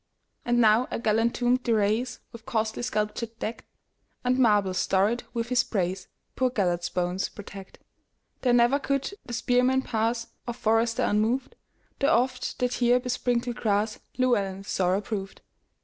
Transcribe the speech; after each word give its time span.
And 0.45 0.59
now 0.59 0.87
a 0.89 0.97
gallant 0.97 1.35
tomb 1.35 1.59
they 1.63 1.71
raise, 1.71 2.21
With 2.31 2.47
costly 2.47 2.81
sculpture 2.81 3.27
decked; 3.37 3.65
And 4.23 4.39
marbles 4.39 4.79
storied 4.79 5.25
with 5.31 5.49
his 5.49 5.63
praisePoor 5.63 6.07
Gêlert's 6.49 6.89
bones 6.89 7.29
protect. 7.29 7.77
There 8.41 8.51
never 8.51 8.79
could 8.79 9.13
the 9.27 9.33
spearman 9.35 9.83
pass, 9.83 10.25
Or 10.47 10.55
forester, 10.55 11.03
unmoved; 11.03 11.55
There 11.99 12.09
oft 12.09 12.57
the 12.57 12.67
tear 12.67 12.99
besprinkled 12.99 13.57
grassLlewelyn's 13.57 14.67
sorrow 14.69 15.01
proved. 15.01 15.41